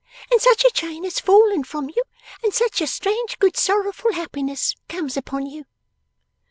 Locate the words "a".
0.65-0.71, 2.81-2.87